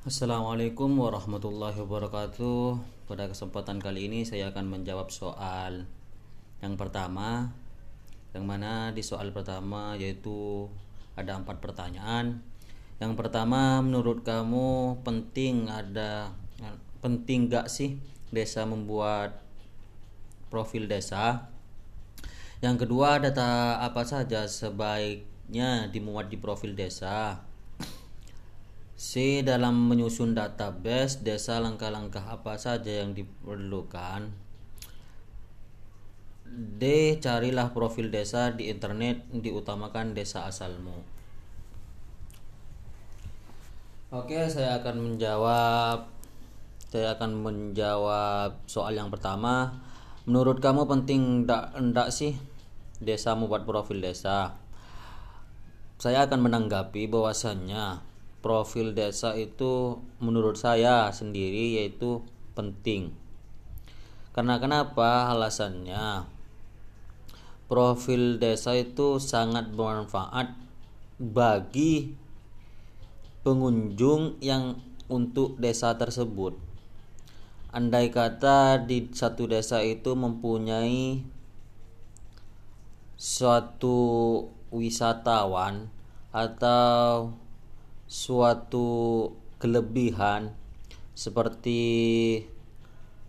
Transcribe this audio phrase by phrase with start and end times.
[0.00, 2.80] Assalamualaikum warahmatullahi wabarakatuh.
[3.04, 5.84] Pada kesempatan kali ini saya akan menjawab soal
[6.64, 7.52] yang pertama,
[8.32, 10.72] yang mana di soal pertama yaitu
[11.20, 12.40] ada empat pertanyaan.
[12.96, 16.32] Yang pertama, menurut kamu penting ada
[17.04, 18.00] penting gak sih
[18.32, 19.44] desa membuat
[20.48, 21.52] profil desa?
[22.64, 27.49] Yang kedua, data apa saja sebaiknya dimuat di profil desa?
[29.00, 29.40] C.
[29.40, 34.28] Dalam menyusun database desa langkah-langkah apa saja yang diperlukan
[36.52, 37.16] D.
[37.16, 41.00] Carilah profil desa di internet diutamakan desa asalmu
[44.12, 46.12] Oke saya akan menjawab
[46.92, 49.80] Saya akan menjawab soal yang pertama
[50.28, 52.36] Menurut kamu penting enggak, enggak sih
[53.00, 54.60] desa membuat profil desa
[55.96, 58.09] Saya akan menanggapi bahwasannya
[58.40, 62.24] profil desa itu menurut saya sendiri yaitu
[62.56, 63.12] penting.
[64.32, 65.28] Karena kenapa?
[65.32, 66.24] Alasannya
[67.70, 70.58] profil desa itu sangat bermanfaat
[71.20, 72.16] bagi
[73.46, 76.58] pengunjung yang untuk desa tersebut.
[77.70, 81.22] Andai kata di satu desa itu mempunyai
[83.14, 83.98] suatu
[84.74, 85.86] wisatawan
[86.34, 87.30] atau
[88.10, 89.30] suatu
[89.62, 90.50] kelebihan
[91.14, 91.78] seperti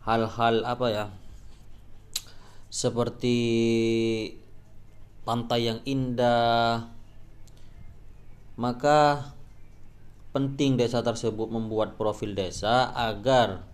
[0.01, 1.05] hal-hal apa ya?
[2.73, 3.37] Seperti
[5.21, 6.89] pantai yang indah
[8.57, 9.31] maka
[10.33, 13.67] penting desa tersebut membuat profil desa agar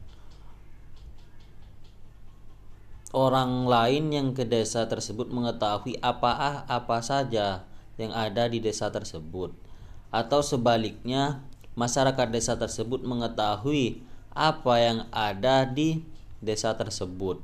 [3.16, 7.64] orang lain yang ke desa tersebut mengetahui apa apa saja
[7.96, 9.67] yang ada di desa tersebut
[10.14, 11.44] atau sebaliknya
[11.78, 14.02] masyarakat desa tersebut mengetahui
[14.34, 16.02] apa yang ada di
[16.42, 17.42] desa tersebut.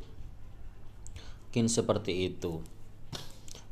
[1.49, 2.65] Mungkin seperti itu.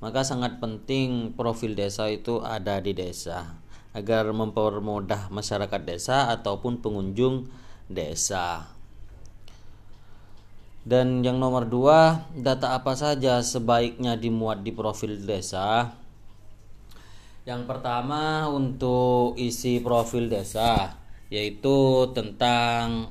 [0.02, 3.58] Maka sangat penting profil desa itu ada di desa
[3.94, 7.50] agar mempermudah masyarakat desa ataupun pengunjung
[7.90, 8.72] desa.
[10.82, 15.94] Dan yang nomor dua, data apa saja sebaiknya dimuat di profil desa?
[17.42, 23.08] Yang pertama untuk isi profil desa yaitu tentang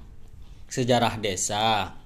[0.68, 1.96] sejarah desa,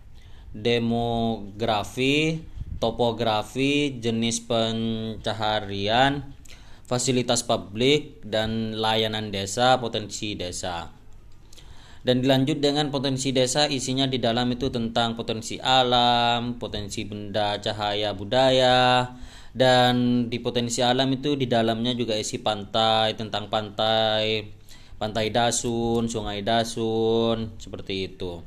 [0.55, 2.39] demografi,
[2.79, 6.23] topografi, jenis pencaharian,
[6.87, 10.95] fasilitas publik dan layanan desa, potensi desa.
[12.05, 18.13] Dan dilanjut dengan potensi desa isinya di dalam itu tentang potensi alam, potensi benda, cahaya,
[18.13, 19.09] budaya,
[19.55, 24.51] dan di potensi alam itu di dalamnya juga isi pantai tentang pantai
[24.99, 28.43] pantai Dasun Sungai Dasun seperti itu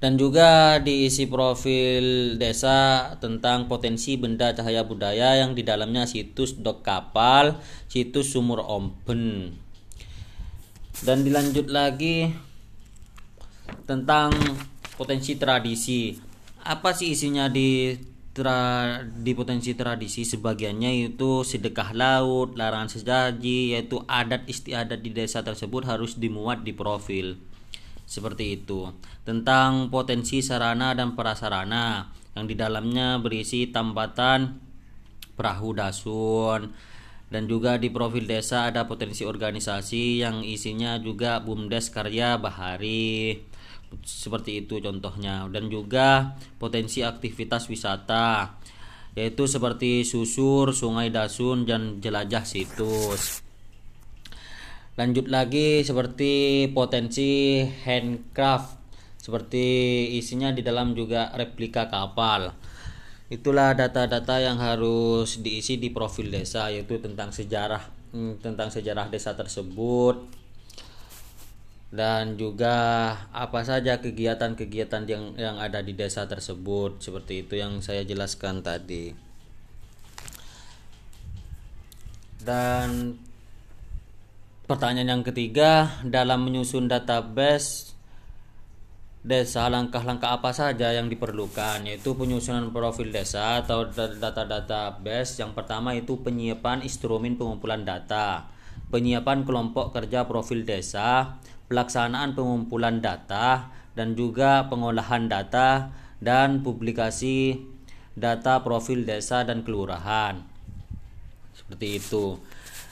[0.00, 6.80] dan juga diisi profil desa tentang potensi benda cahaya budaya yang di dalamnya situs dok
[6.80, 9.52] kapal, situs sumur omben.
[11.04, 12.32] Dan dilanjut lagi
[13.84, 14.32] tentang
[14.96, 16.16] potensi tradisi.
[16.64, 17.92] Apa sih isinya di
[18.40, 25.44] tra, di potensi tradisi sebagiannya itu sedekah laut, larangan sesaji, yaitu adat istiadat di desa
[25.44, 27.36] tersebut harus dimuat di profil.
[28.08, 28.88] Seperti itu.
[29.28, 34.56] Tentang potensi sarana dan prasarana yang di dalamnya berisi tambatan
[35.36, 36.72] perahu dasun
[37.30, 43.38] dan juga di profil desa ada potensi organisasi yang isinya juga BUMDes Karya Bahari
[44.06, 48.58] seperti itu contohnya dan juga potensi aktivitas wisata
[49.18, 53.42] yaitu seperti susur, sungai dasun dan jelajah situs.
[54.94, 58.78] Lanjut lagi seperti potensi handcraft
[59.20, 59.64] seperti
[60.16, 62.54] isinya di dalam juga replika kapal.
[63.30, 69.38] Itulah data-data yang harus diisi di profil desa yaitu tentang sejarah hmm, tentang sejarah desa
[69.38, 70.39] tersebut,
[71.90, 72.74] dan juga
[73.34, 79.10] apa saja kegiatan-kegiatan yang yang ada di desa tersebut seperti itu yang saya jelaskan tadi.
[82.40, 83.18] Dan
[84.70, 87.90] pertanyaan yang ketiga dalam menyusun database
[89.20, 91.84] desa langkah-langkah apa saja yang diperlukan?
[91.90, 98.46] Yaitu penyusunan profil desa atau data-data base yang pertama itu penyiapan instrumen pengumpulan data.
[98.94, 101.36] Penyiapan kelompok kerja profil desa
[101.70, 107.62] pelaksanaan pengumpulan data dan juga pengolahan data dan publikasi
[108.18, 110.42] data profil desa dan kelurahan.
[111.54, 112.42] Seperti itu.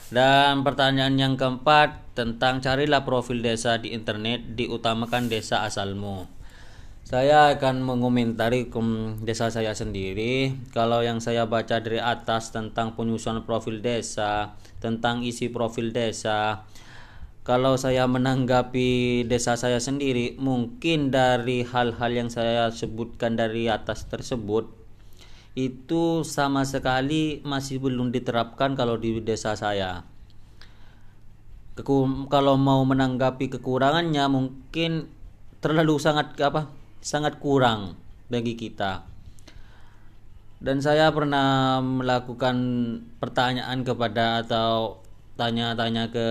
[0.09, 6.25] Dan pertanyaan yang keempat tentang carilah profil desa di internet diutamakan desa asalmu.
[7.03, 8.71] Saya akan mengomentari
[9.25, 10.55] desa saya sendiri.
[10.71, 16.65] Kalau yang saya baca dari atas tentang penyusunan profil desa, tentang isi profil desa,
[17.49, 24.69] kalau saya menanggapi desa saya sendiri, mungkin dari hal-hal yang saya sebutkan dari atas tersebut,
[25.57, 30.05] itu sama sekali masih belum diterapkan kalau di desa saya.
[31.73, 35.09] Keku, kalau mau menanggapi kekurangannya mungkin
[35.57, 36.69] terlalu sangat apa?
[37.01, 37.97] sangat kurang
[38.29, 39.09] bagi kita.
[40.61, 42.57] Dan saya pernah melakukan
[43.17, 45.01] pertanyaan kepada atau
[45.39, 46.27] tanya-tanya ke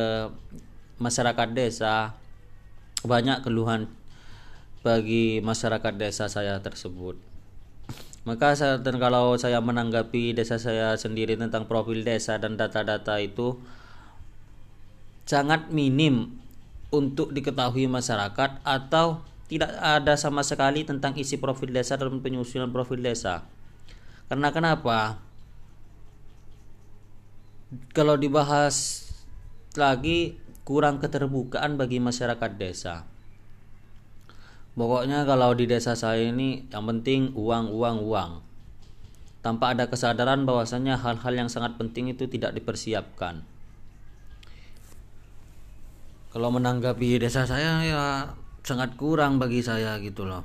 [0.99, 2.15] masyarakat desa
[3.07, 3.91] banyak keluhan
[4.83, 7.19] bagi masyarakat desa saya tersebut
[8.29, 13.57] maka saya, dan kalau saya menanggapi desa saya sendiri tentang profil desa dan data-data itu
[15.25, 16.37] sangat minim
[16.93, 23.01] untuk diketahui masyarakat atau tidak ada sama sekali tentang isi profil desa dalam penyusunan profil
[23.01, 23.49] desa.
[24.29, 25.21] Karena kenapa?
[27.97, 29.09] Kalau dibahas
[29.73, 30.37] lagi
[30.69, 33.09] kurang keterbukaan bagi masyarakat desa.
[34.77, 38.31] Pokoknya kalau di desa saya ini yang penting uang, uang, uang.
[39.41, 43.49] Tanpa ada kesadaran bahwasanya hal-hal yang sangat penting itu tidak dipersiapkan.
[46.37, 48.05] Kalau menanggapi desa saya ya
[48.61, 50.45] sangat kurang bagi saya gitu loh.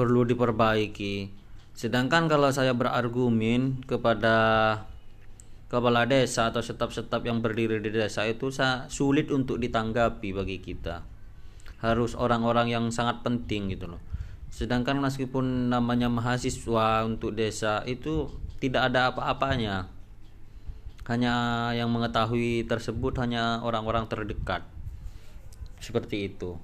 [0.00, 1.28] Perlu diperbaiki.
[1.76, 4.32] Sedangkan kalau saya berargumen kepada
[5.72, 8.52] kepala desa atau setap-setap yang berdiri di desa itu
[8.92, 11.00] sulit untuk ditanggapi bagi kita.
[11.80, 14.00] Harus orang-orang yang sangat penting gitu loh.
[14.52, 18.28] Sedangkan meskipun namanya mahasiswa untuk desa itu
[18.60, 19.88] tidak ada apa-apanya.
[21.08, 21.34] Hanya
[21.72, 24.68] yang mengetahui tersebut hanya orang-orang terdekat.
[25.80, 26.60] Seperti itu.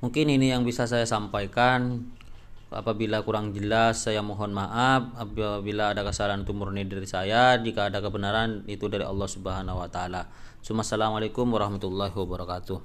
[0.00, 2.08] Mungkin ini yang bisa saya sampaikan
[2.72, 8.00] apabila kurang jelas saya mohon maaf apabila ada kesalahan itu murni dari saya jika ada
[8.00, 10.32] kebenaran itu dari Allah Subhanahu wa taala.
[10.62, 12.80] Assalamualaikum warahmatullahi wabarakatuh.